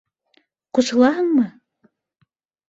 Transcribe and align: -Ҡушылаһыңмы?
-Ҡушылаһыңмы? 0.77 1.45